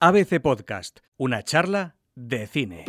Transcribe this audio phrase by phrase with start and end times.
[0.00, 2.84] ABC Podcast, una charla de cine.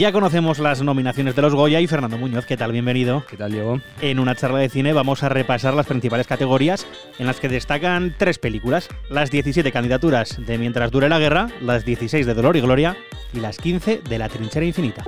[0.00, 2.72] Ya conocemos las nominaciones de los Goya y Fernando Muñoz, ¿qué tal?
[2.72, 3.24] Bienvenido.
[3.30, 3.80] ¿Qué tal, Diego?
[4.00, 6.84] En una charla de cine vamos a repasar las principales categorías
[7.20, 11.84] en las que destacan tres películas, las 17 candidaturas de Mientras dure la guerra, las
[11.84, 12.96] 16 de Dolor y Gloria
[13.32, 15.04] y las 15 de La trinchera infinita.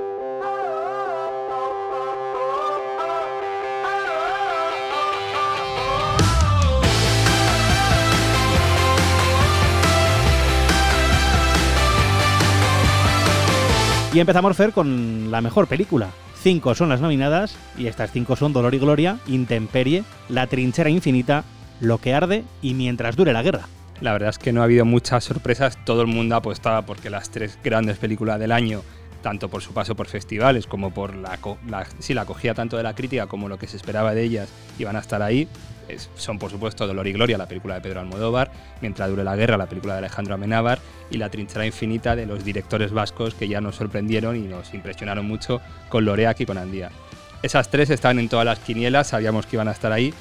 [14.14, 16.10] Y empezamos, Fer, con la mejor película.
[16.40, 21.42] Cinco son las nominadas y estas cinco son Dolor y Gloria, Intemperie, La trinchera infinita,
[21.80, 23.66] Lo que arde y Mientras dure la guerra.
[24.00, 25.84] La verdad es que no ha habido muchas sorpresas.
[25.84, 28.82] Todo el mundo apostaba porque las tres grandes películas del año,
[29.24, 33.48] tanto por su paso por festivales como por la, la, tanto de la crítica como
[33.48, 35.48] lo que se esperaba de ellas, iban a estar ahí
[36.16, 38.50] son por supuesto Dolor y Gloria, la película de Pedro Almodóvar,
[38.80, 40.78] Mientras dure la guerra, la película de Alejandro Amenábar
[41.10, 45.26] y La trinchera infinita de los directores vascos que ya nos sorprendieron y nos impresionaron
[45.26, 46.90] mucho con Loreac y con Andía.
[47.42, 50.12] Esas tres estaban en todas las quinielas, sabíamos que iban a estar ahí.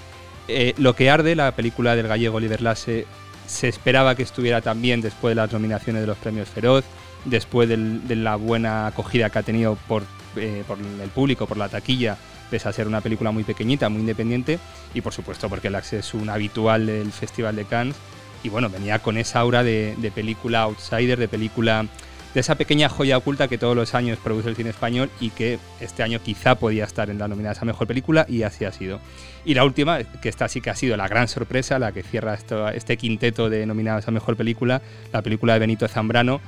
[0.47, 3.05] Eh, Lo que arde, la película del gallego Oliver Lasse,
[3.47, 6.85] se esperaba que estuviera también después de las nominaciones de los premios Feroz,
[7.25, 10.03] después de la buena acogida que ha tenido por,
[10.35, 12.17] eh, por el público, por la taquilla
[12.53, 14.59] pese a ser una película muy pequeñita, muy independiente,
[14.93, 17.95] y por supuesto porque el es un habitual del Festival de Cannes,
[18.43, 21.87] y bueno, venía con esa aura de, película outsider, de película
[22.35, 25.57] de esa pequeña joya oculta que todos los años produce el cine español y que
[25.79, 28.99] este año quizá podía estar en la nominada a mejor película y así ha sido.
[29.45, 32.37] Y la última, que esta sí que ha sido la gran sorpresa, la que cierra
[32.73, 36.39] este quinteto de nominados a mejor película, la película de Benito Zambrano,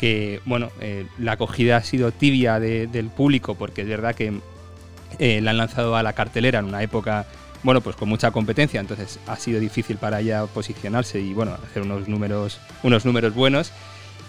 [0.00, 4.32] que bueno, eh, la acogida ha sido tibia del público porque es verdad que
[5.18, 7.26] eh, la han lanzado a la cartelera en una época
[7.62, 11.82] bueno, pues con mucha competencia, entonces ha sido difícil para ella posicionarse y bueno, hacer
[11.82, 13.72] unos números, unos números buenos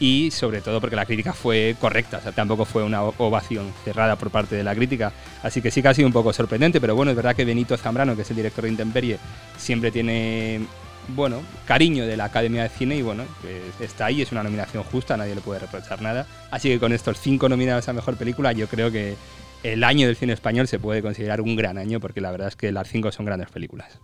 [0.02, 4.58] y sobre todo porque la crítica fue correcta, tampoco fue una ovación cerrada por parte
[4.58, 7.15] de la crítica, así que sí que ha sido un poco sorprendente, pero bueno, es
[7.15, 9.20] verdad que Benito Zambrano, que es el director de Intemperie,
[9.58, 10.67] siempre tiene
[11.16, 13.23] bueno, cariño de la Academia de Cine y bueno,
[13.80, 17.20] está ahí, es una nominación justa, nadie le puede reprochar nada, así que con estos
[17.20, 19.16] cinco nominados a Mejor Película yo creo que
[19.64, 22.55] el año del cine español se puede considerar un gran año porque la verdad es
[22.55, 23.99] que las cinco son grandes películas.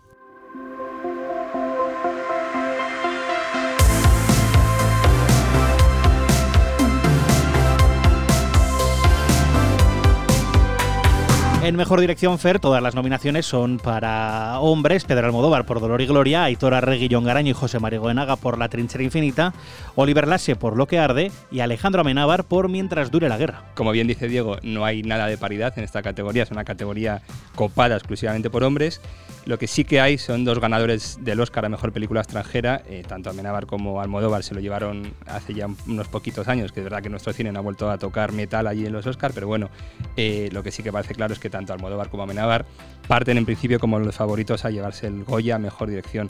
[11.67, 16.05] En Mejor Dirección Fer, todas las nominaciones son para hombres, Pedro Almodóvar por Dolor y
[16.05, 19.53] Gloria, Aitor Arregui, Garaño y José María Goenaga por La Trinchera Infinita,
[19.95, 23.66] Oliver Lasse por Lo que Arde y Alejandro Amenábar por Mientras dure la guerra.
[23.75, 27.22] Como bien dice Diego, no hay nada de paridad en esta categoría, es una categoría
[27.53, 29.01] copada exclusivamente por hombres.
[29.47, 33.03] Lo que sí que hay son dos ganadores del Oscar a Mejor Película Extranjera, eh,
[33.07, 37.01] tanto Amenábar como Almodóvar se lo llevaron hace ya unos poquitos años, que es verdad
[37.01, 39.69] que nuestro cine no ha vuelto a tocar metal allí en los Oscars, pero bueno,
[40.17, 42.66] eh, lo que sí que parece claro es que tanto Almodóvar como Amenábar
[43.07, 46.29] parten en principio como los favoritos a llevarse el Goya Mejor Dirección.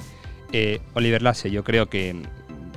[0.53, 2.15] Eh, Oliver Lasse, yo creo que,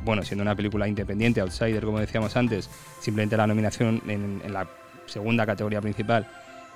[0.05, 2.69] bueno, siendo una película independiente, outsider, como decíamos antes,
[3.01, 4.67] simplemente la nominación en, la
[5.07, 6.27] segunda categoría principal,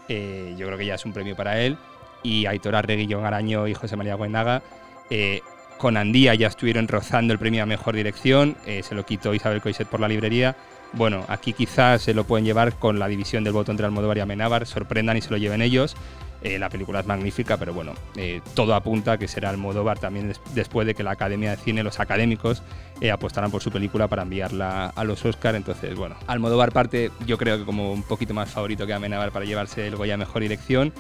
[0.08, 1.76] eh, yo creo que ya es un premio para él.
[2.22, 4.62] Y Aitor Arregui, John Araño y José María Guenaga,
[5.10, 5.40] eh,
[5.78, 9.88] con Andía ya estuvieron rozando el premio a Mejor Dirección, se lo quitó Isabel Coiset
[9.88, 10.56] por la librería
[10.96, 14.20] bueno, aquí quizás se lo pueden llevar con la división del voto entre Almodóvar y
[14.20, 15.96] Amenábar, sorprendan y se lo lleven ellos.
[16.42, 20.34] Eh, la película es magnífica, pero bueno, eh, todo apunta a que será Almodóvar también
[20.54, 22.62] después de que la Academia de Cine, los académicos,
[23.00, 25.54] eh, apostaran por su película para enviarla a los Oscar.
[25.54, 29.46] Entonces, bueno, Almodóvar parte, yo creo que como un poquito más favorito que Amenábar para
[29.46, 30.92] llevarse el Goya Mejor Dirección.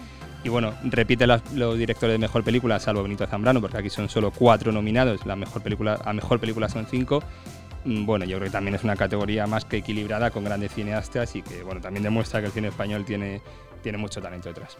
[0.44, 4.30] Y bueno, repite los directores de mejor película, salvo Benito Zambrano, porque aquí son solo
[4.30, 7.22] cuatro nominados, la mejor película, a mejor película son cinco.
[7.84, 11.36] Mm, bueno, yo creo que también es una categoría más que equilibrada con grandes cineastas
[11.36, 13.42] y que bueno, también demuestra que el cine español tiene,
[13.82, 14.76] tiene mucho talento detrás.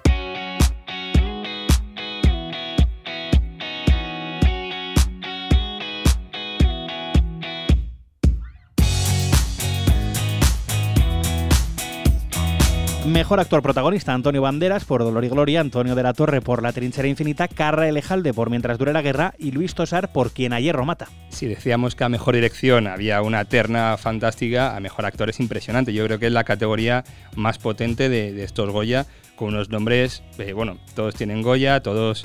[13.07, 16.73] Mejor actor protagonista, Antonio Banderas por Dolor y Gloria, Antonio de la Torre por La
[16.73, 20.61] Trinchera Infinita, Carra Elejalde por Mientras dure la guerra y Luis Tosar por Quien a
[20.61, 21.09] hierro mata.
[21.29, 25.93] Si decíamos que a mejor dirección había una terna fantástica, a mejor actor es impresionante.
[25.93, 27.05] Yo creo que es la categoría
[27.37, 29.05] más potente de, estos Goya,
[29.37, 32.25] con unos nombres, eh, bueno, todos tienen Goya, todos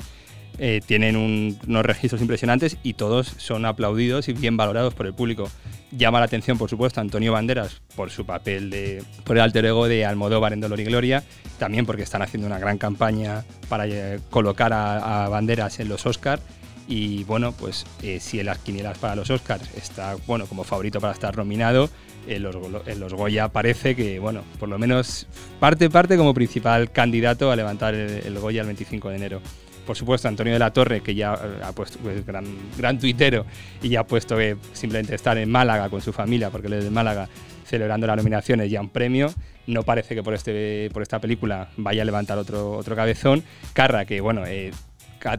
[0.58, 5.50] eh, tienen unos registros impresionantes y todos son aplaudidos y bien valorados por el público.
[5.90, 9.88] Llama la atención, por supuesto, Antonio Banderas por su papel de, por el alter ego
[9.88, 11.24] de Almodóvar en Dolor y Gloria,
[11.58, 16.42] también porque están haciendo una gran campaña para eh, colocar a, Banderas en los Oscars
[16.86, 21.00] y bueno, pues eh, si en las quinielas para los Oscars está bueno como favorito
[21.00, 21.88] para estar nominado,
[22.26, 25.26] en los, los, Goya parece que, bueno, por lo menos
[25.58, 29.40] parte parte como principal candidato a levantar el Goya el 25 de enero
[29.90, 32.44] por supuesto, Antonio de la Torre, que ya eh, ha puesto, pues, gran,
[32.78, 33.44] gran tuitero,
[33.82, 36.84] y ya ha puesto que simplemente estar en Málaga con su familia, porque él es
[36.84, 37.28] de Málaga,
[37.66, 39.34] celebrando las nominaciones ya un premio.
[39.66, 43.42] No parece que por, este, por esta película vaya a levantar otro, otro cabezón.
[43.72, 44.70] Carra, que bueno, eh,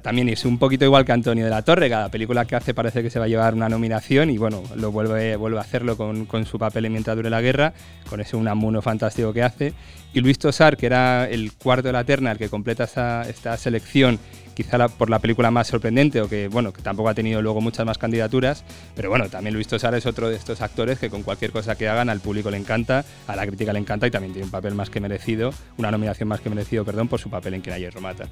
[0.02, 3.02] también es un poquito igual que Antonio de la Torre, cada película que hace parece
[3.02, 6.26] que se va a llevar una nominación y bueno, lo vuelve, vuelve a hacerlo con,
[6.26, 7.74] con su papel en Mientras dure la guerra,
[8.10, 9.74] con ese Unamuno fantástico que hace.
[10.14, 13.58] Y Luis Tosar, que era el cuarto de la terna, el que completa esta, esta
[13.58, 14.20] selección
[14.54, 17.86] quizá por la película más sorprendente o que, bueno, que tampoco ha tenido luego muchas
[17.86, 18.64] más candidaturas,
[18.96, 21.88] pero bueno, también Luis Tosar es otro de estos actores que con cualquier cosa que
[21.88, 24.76] hagan al público le encanta, a la crítica le encanta y también tiene un papel
[24.76, 27.94] más que merecido, una nominación más que merecido, perdón, por su papel en Quien ayer
[27.94, 28.26] Romata.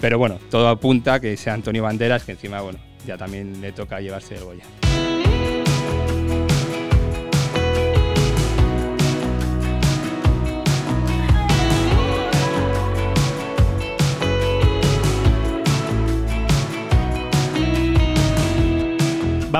[0.00, 3.72] Pero bueno, todo apunta a que sea Antonio Banderas, que encima, bueno, ya también le
[3.72, 4.64] toca llevarse el Goya.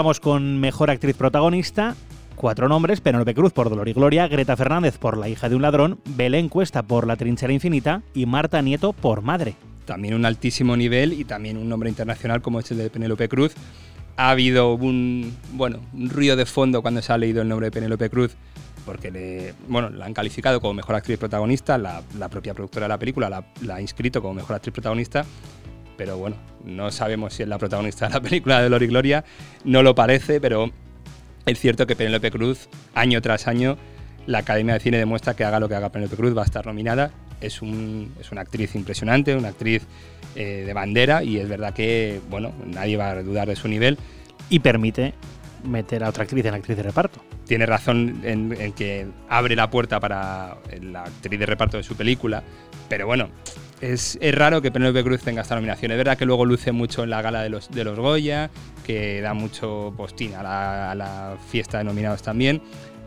[0.03, 1.95] Con mejor actriz protagonista.
[2.35, 5.63] Cuatro nombres: Penélope Cruz por Dolor y Gloria, Greta Fernández por La hija de un
[5.63, 9.55] ladrón, Belén Cuesta por La trinchera infinita y Marta Nieto por Madre.
[9.85, 13.55] También un altísimo nivel y también un nombre internacional como es el de Penélope Cruz.
[14.17, 17.71] Ha habido un, bueno, un ruido de fondo cuando se ha leído el nombre de
[17.71, 18.37] Penélope Cruz
[18.85, 22.99] porque le, bueno, la han calificado como mejor actriz protagonista, la, propia productora de la
[22.99, 25.25] película la, la, ha inscrito como mejor actriz protagonista
[25.97, 29.25] pero bueno, no sabemos si es la protagonista de la película de Lori Gloria,
[29.65, 30.71] no lo parece, pero
[31.47, 33.77] es cierto que Penélope Cruz, año tras año,
[34.27, 36.65] la Academia de Cine demuestra que haga lo que haga Penélope Cruz, va a estar
[36.67, 37.11] nominada.
[37.41, 39.83] Es, un, es una actriz impresionante, una actriz
[40.37, 43.99] eh, de bandera y es verdad que, bueno, nadie va a dudar de su nivel.
[44.49, 45.15] Y permite
[45.65, 47.21] meter a otra actriz en actriz de reparto.
[47.47, 51.97] Tiene razón en, en que abre la puerta para la actriz de reparto de su
[51.97, 52.45] película,
[52.89, 53.31] pero bueno,
[53.83, 55.91] es, raro que Penélope Cruz tenga esta nominación.
[55.91, 58.51] Es verdad que luego luce mucho en la gala de los, de los Goya,
[58.87, 62.63] que da mucho postín a la, fiesta de nominados también.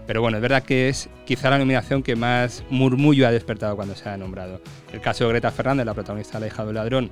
[0.05, 3.95] Pero bueno, es verdad que es quizá la nominación que más murmullo ha despertado cuando
[3.95, 4.61] se ha nombrado.
[4.91, 7.09] El caso de Greta Fernández, la protagonista de La hija del ladrón,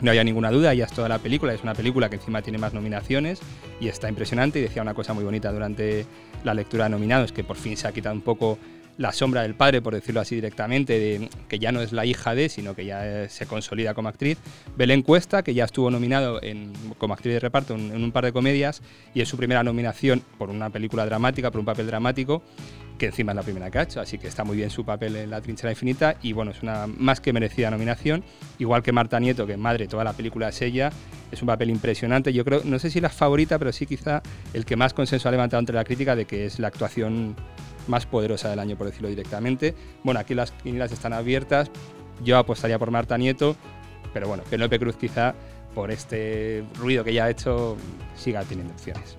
[0.00, 2.58] no había ninguna duda, ella es toda la película, es una película que encima tiene
[2.58, 3.40] más nominaciones
[3.80, 6.04] y está impresionante y decía una cosa muy bonita durante
[6.44, 8.58] la lectura de nominados, que por fin se ha quitado un poco
[8.96, 12.34] la sombra del padre, por decirlo así directamente, de, que ya no es la hija
[12.34, 14.38] de, sino que ya se consolida como actriz.
[14.76, 18.32] Belén Cuesta, que ya estuvo nominado en, como actriz de reparto en, un par de
[18.32, 18.82] comedias
[19.14, 22.42] y es su primera nominación por una película dramática, por un papel dramático,
[22.98, 25.16] que encima es la primera que ha hecho, así que está muy bien su papel
[25.16, 28.22] en La Trinchera Infinita y bueno, es una más que merecida nominación,
[28.58, 30.92] igual que Marta Nieto, que madre, toda la película es ella,
[31.32, 34.64] es un papel impresionante, yo creo, no sé si la favorita, pero sí quizá el
[34.64, 37.34] que más consenso ha levantado entre la crítica de que es la actuación
[37.86, 39.74] más poderosa del año, por decirlo directamente.
[40.02, 41.70] Bueno, aquí las quinielas están abiertas.
[42.22, 43.56] Yo apostaría por Marta Nieto,
[44.12, 45.34] pero bueno, Penélope Cruz quizá
[45.74, 47.76] por este ruido que ya ha hecho
[48.14, 49.18] siga teniendo opciones.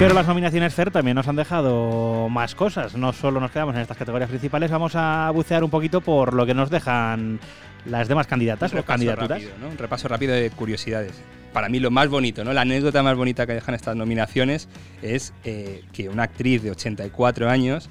[0.00, 2.96] Pero las nominaciones FER también nos han dejado más cosas.
[2.96, 6.46] No solo nos quedamos en estas categorías principales, vamos a bucear un poquito por lo
[6.46, 7.38] que nos dejan
[7.84, 9.42] las demás candidatas o candidaturas.
[9.70, 11.12] Un repaso rápido de curiosidades.
[11.52, 12.54] Para mí lo más bonito, ¿no?
[12.54, 14.70] la anécdota más bonita que dejan estas nominaciones
[15.02, 17.90] es eh, que una actriz de 84 años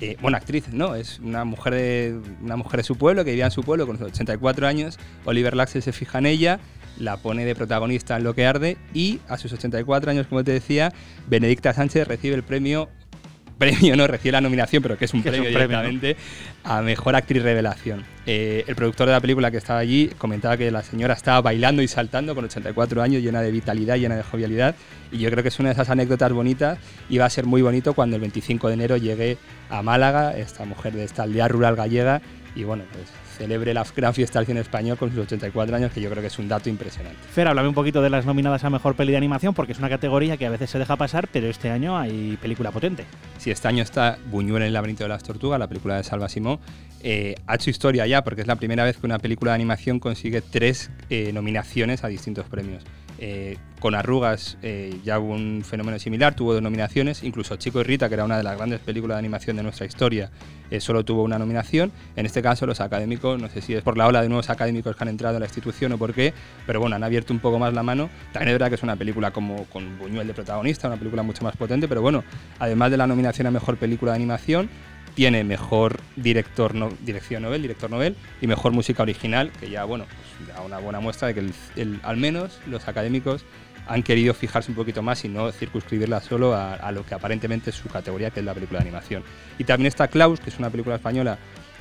[0.00, 3.44] eh, bueno, actriz, no, es una mujer, de, una mujer de su pueblo que vivía
[3.44, 4.98] en su pueblo con 84 años.
[5.24, 6.58] Oliver Laxel se fija en ella,
[6.98, 10.52] la pone de protagonista en Lo que arde y a sus 84 años, como te
[10.52, 10.92] decía,
[11.26, 12.88] Benedicta Sánchez recibe el premio
[13.58, 16.16] premio, no recibe la nominación, pero que es un premio directamente
[16.64, 18.04] a Mejor Actriz Revelación.
[18.26, 21.82] Eh, el productor de la película que estaba allí comentaba que la señora estaba bailando
[21.82, 24.74] y saltando con 84 años, llena de vitalidad, llena de jovialidad,
[25.12, 27.62] y yo creo que es una de esas anécdotas bonitas y va a ser muy
[27.62, 29.38] bonito cuando el 25 de enero llegue
[29.70, 32.22] a Málaga, esta mujer de esta aldea rural gallega,
[32.54, 33.06] y bueno, pues
[33.36, 36.28] celebre la gran fiesta del cine español con sus 84 años, que yo creo que
[36.28, 37.18] es un dato impresionante.
[37.32, 39.88] Fer, háblame un poquito de las nominadas a Mejor Peli de Animación, porque es una
[39.88, 43.04] categoría que a veces se deja pasar, pero este año hay película potente.
[43.38, 46.28] Sí, este año está Buñuel en el laberinto de las tortugas, la película de Salva
[46.28, 46.58] Simón.
[47.02, 50.00] Eh, ha hecho historia ya, porque es la primera vez que una película de animación
[50.00, 52.84] consigue tres eh, nominaciones a distintos premios.
[53.26, 57.82] Eh, con arrugas eh, ya hubo un fenómeno similar, tuvo dos nominaciones, incluso Chico y
[57.82, 60.30] Rita, que era una de las grandes películas de animación de nuestra historia,
[60.70, 61.90] eh, solo tuvo una nominación.
[62.16, 64.94] En este caso los académicos, no sé si es por la ola de nuevos académicos
[64.94, 66.34] que han entrado a la institución o por qué,
[66.66, 68.10] pero bueno, han abierto un poco más la mano.
[68.30, 71.44] También es verdad que es una película como con Buñuel de protagonista, una película mucho
[71.44, 72.24] más potente, pero bueno,
[72.58, 74.68] además de la nominación a Mejor Película de Animación,
[75.14, 80.06] tiene mejor director no, dirección novel, director novel y mejor música original, que ya bueno,
[80.06, 81.52] pues da una buena muestra de que
[82.02, 83.44] al menos los académicos
[83.86, 87.70] han querido fijarse un poquito más y no circunscribirla solo a, a, lo que aparentemente
[87.70, 89.22] es su categoría, que es la película de animación.
[89.58, 91.38] Y también está Klaus, que es una película española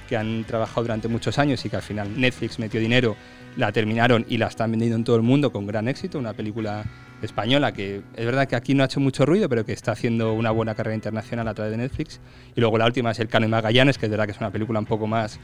[0.07, 3.15] que han trabajado durante muchos años y que al final Netflix metió dinero,
[3.57, 6.83] la terminaron y la están vendiendo en todo el mundo con gran éxito, una película
[7.21, 10.33] española que es verdad que aquí no ha hecho mucho ruido, pero que está haciendo
[10.33, 12.19] una buena carrera internacional a través de Netflix.
[12.55, 14.51] Y luego la última es El Cano y Magallanes, que es verdad que es una
[14.51, 15.39] película un poco más,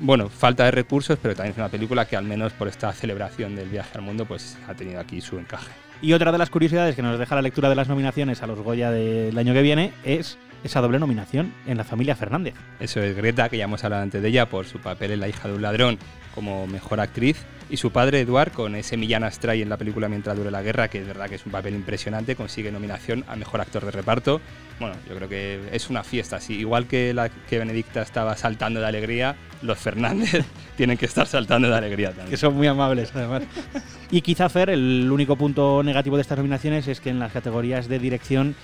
[0.00, 3.54] bueno, falta de recursos, pero también es una película que al menos por esta celebración
[3.54, 5.70] del viaje al mundo, pues ha tenido aquí su encaje.
[6.02, 8.60] Y otra de las curiosidades que nos deja la lectura de las nominaciones a los
[8.60, 12.54] Goya del año que viene es esa doble nominación en la familia Fernández.
[12.78, 15.28] Eso es Greta, que ya hemos hablado antes de ella, por su papel en La
[15.28, 15.98] hija de un ladrón
[16.34, 20.36] como mejor actriz, y su padre Eduard con ese Millán Astray en la película Mientras
[20.36, 23.60] dure la guerra, que es verdad que es un papel impresionante, consigue nominación a mejor
[23.60, 24.40] actor de reparto.
[24.80, 28.80] Bueno, yo creo que es una fiesta, así igual que la que Benedicta estaba saltando
[28.80, 30.44] de alegría, los Fernández
[30.76, 32.30] tienen que estar saltando de alegría también.
[32.30, 33.42] Que son muy amables, además.
[34.10, 37.88] y quizá, Fer, el único punto negativo de estas nominaciones es que en las categorías
[37.88, 38.56] de dirección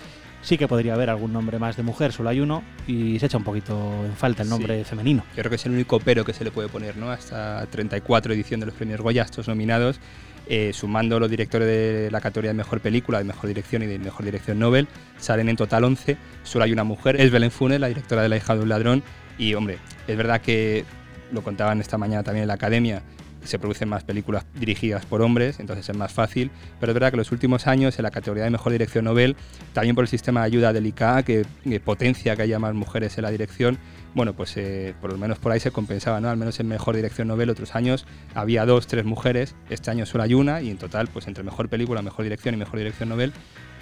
[0.46, 3.36] sí que podría haber algún nombre más de mujer, solo hay uno y se echa
[3.36, 4.84] un poquito en falta el nombre sí.
[4.84, 5.24] femenino.
[5.34, 7.10] Yo creo que es el único pero que se le puede poner ¿no?
[7.10, 9.98] a esta 34 edición de los premios Goya, estos nominados,
[10.46, 13.98] eh, sumando los directores de la categoría de mejor película, de mejor dirección y de
[13.98, 14.86] mejor dirección Nobel,
[15.18, 18.36] salen en total 11, solo hay una mujer, es Belén Funes, la directora de La
[18.36, 19.02] hija de un ladrón,
[19.38, 20.84] y hombre, es verdad que
[21.32, 23.02] lo contaban esta mañana también en la academia,
[23.46, 26.50] se producen más películas dirigidas por hombres, entonces es más fácil.
[26.80, 29.36] Pero es verdad que en los últimos años, en la categoría de mejor dirección Nobel,
[29.72, 31.44] también por el sistema de ayuda del ICA, que,
[31.84, 33.78] potencia que haya más mujeres en la dirección,
[34.14, 36.30] bueno, pues eh, por lo menos por ahí se compensaba, ¿no?
[36.30, 40.24] Al menos en mejor dirección Nobel otros años había dos, tres mujeres, este año solo
[40.24, 43.32] hay una, y en total, pues entre mejor película, mejor dirección y mejor dirección Nobel,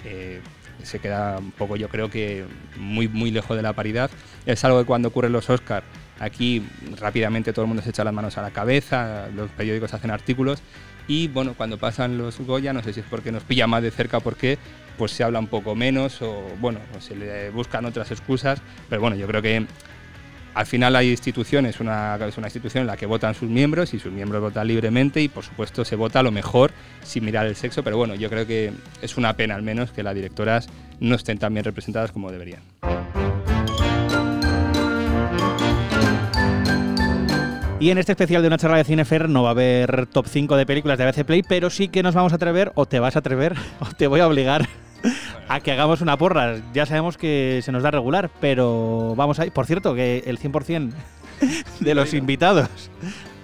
[0.03, 0.41] eh,
[0.83, 2.45] se queda un poco, yo creo que
[2.77, 4.09] muy, muy lejos de la paridad.
[4.45, 5.85] Es algo que cuando ocurren los Oscars
[6.19, 6.65] Aquí
[6.99, 10.61] rápidamente todo el mundo se echa las manos a la cabeza, los periódicos hacen artículos
[11.07, 13.91] y bueno, cuando pasan los Goya, no sé si es porque nos pilla más de
[13.91, 14.57] cerca o por qué,
[14.97, 19.15] pues se habla un poco menos o bueno, se le buscan otras excusas, pero bueno,
[19.15, 19.65] yo creo que
[20.55, 23.99] al final hay instituciones, una, es una institución en la que votan sus miembros y
[23.99, 26.71] sus miembros votan libremente y por supuesto se vota lo mejor
[27.03, 30.01] sin mirar el sexo, pero bueno, yo creo que es una pena al menos que
[30.01, 30.69] las directoras
[31.01, 32.61] no estén tan bien representadas como deberían.
[37.79, 40.55] Y en este especial de una charla de Cinefer no va a haber top 5
[40.55, 43.15] de películas de ABC Play, pero sí que nos vamos a atrever, o te vas
[43.17, 44.67] a atrever, o te voy a obligar
[45.49, 46.55] a que hagamos una porra.
[46.73, 49.51] Ya sabemos que se nos da regular, pero vamos a ir.
[49.51, 50.93] Por cierto, que el 100%
[51.81, 52.69] de los invitados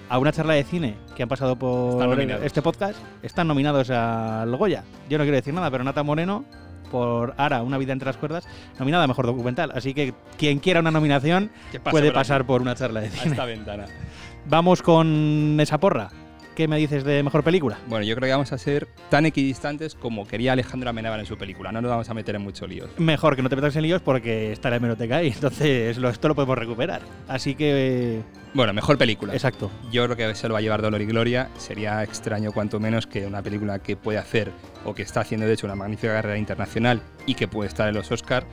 [0.08, 4.82] a una charla de cine que han pasado por este podcast están nominados al Goya.
[5.10, 6.44] Yo no quiero decir nada, pero Nata Moreno
[6.90, 8.46] por Ara, Una vida entre las cuerdas,
[8.78, 9.72] nominada a Mejor Documental.
[9.74, 11.50] Así que quien quiera una nominación
[11.90, 12.48] puede por pasar aquí.
[12.48, 13.22] por una charla de cine.
[13.22, 13.86] A esta ventana.
[14.46, 16.10] Vamos con esa porra.
[16.54, 17.78] ¿Qué me dices de mejor película?
[17.86, 21.38] Bueno, yo creo que vamos a ser tan equidistantes como quería Alejandro Amenábar en su
[21.38, 21.72] película.
[21.72, 22.90] No nos vamos a meter en muchos líos.
[22.98, 25.28] Mejor que no te metas en líos porque está la hemeroteca ahí.
[25.34, 27.00] Entonces, lo, esto lo podemos recuperar.
[27.26, 28.20] Así que.
[28.52, 29.32] Bueno, mejor película.
[29.32, 29.70] Exacto.
[29.90, 31.48] Yo creo que se lo va a llevar Dolor y Gloria.
[31.56, 34.52] Sería extraño, cuanto menos, que una película que puede hacer
[34.84, 37.94] o que está haciendo, de hecho, una magnífica carrera internacional y que puede estar en
[37.94, 38.46] los Oscars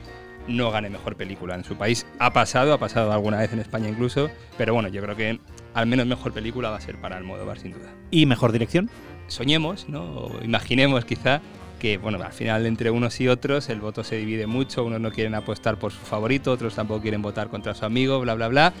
[0.50, 2.06] no gane mejor película en su país.
[2.18, 5.40] Ha pasado, ha pasado alguna vez en España incluso, pero bueno, yo creo que
[5.74, 7.92] al menos mejor película va a ser para Almodóvar sin duda.
[8.10, 8.90] ¿Y mejor dirección?
[9.28, 10.02] Soñemos, ¿no?
[10.02, 11.40] O imaginemos quizá
[11.78, 15.10] que bueno, al final entre unos y otros el voto se divide mucho, unos no
[15.10, 18.72] quieren apostar por su favorito, otros tampoco quieren votar contra su amigo, bla bla bla.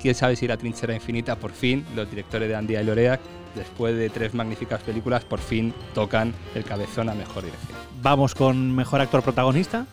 [0.00, 3.20] Quién sabe si la trinchera infinita por fin, los directores de Andía y Lorea,
[3.54, 7.78] después de tres magníficas películas, por fin tocan el cabezón a mejor dirección.
[8.02, 9.86] Vamos con mejor actor protagonista.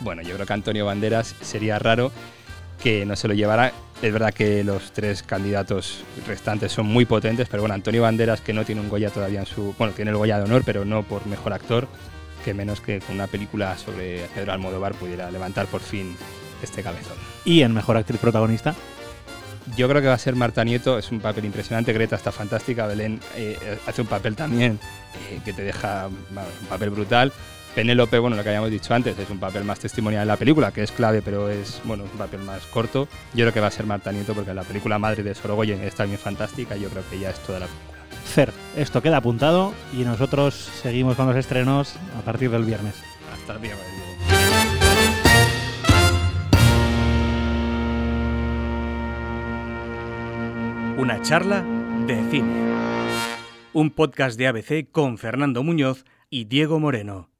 [0.00, 2.12] Bueno, yo creo que Antonio Banderas sería raro
[2.82, 3.72] que no se lo llevara.
[4.02, 8.52] Es verdad que los tres candidatos restantes son muy potentes, pero bueno, Antonio Banderas, que
[8.52, 9.74] no tiene un Goya todavía en su.
[9.78, 11.88] Bueno, tiene el Goya de honor, pero no por mejor actor,
[12.44, 16.14] que menos que con una película sobre Pedro Almodóvar pudiera levantar por fin
[16.62, 17.16] este cabezón.
[17.44, 18.74] ¿Y en mejor actriz protagonista?
[19.76, 22.86] Yo creo que va a ser Marta Nieto, es un papel impresionante, Greta está fantástica,
[22.86, 24.78] Belén eh, hace un papel también
[25.30, 27.32] eh, que te deja un papel brutal.
[27.76, 30.72] Penélope, bueno, lo que habíamos dicho antes, es un papel más testimonial en la película,
[30.72, 33.06] que es clave, pero es, bueno, un papel más corto.
[33.34, 35.94] Yo creo que va a ser Marta Nieto, porque la película Madre de Sorogoyen es
[35.94, 37.98] también fantástica, yo creo que ya es toda la película.
[38.24, 42.94] Fer, esto queda apuntado y nosotros seguimos con los estrenos a partir del viernes.
[43.34, 43.84] Hasta el viernes.
[50.96, 51.62] Una charla
[52.06, 52.54] de cine.
[53.74, 57.35] Un podcast de ABC con Fernando Muñoz y Diego Moreno.